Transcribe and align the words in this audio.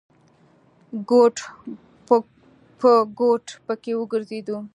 ګوټ 1.09 1.35
په 2.79 2.91
ګوټ 3.19 3.45
پکې 3.65 3.91
وګرځېدو. 3.97 4.57